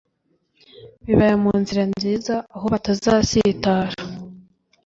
bibaya 1.05 1.35
mu 1.43 1.51
nzira 1.61 1.83
nziza 1.91 2.35
aho 2.55 2.65
batazasitara 2.73 3.97